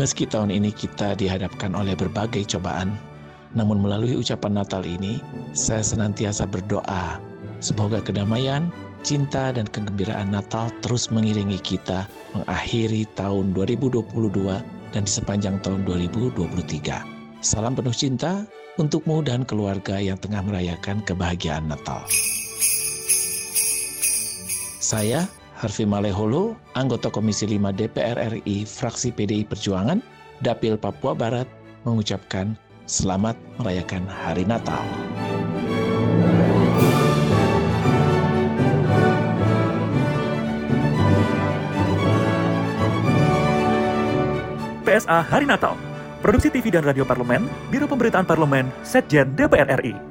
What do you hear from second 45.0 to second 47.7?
Hari Natal Produksi TV dan Radio Parlemen,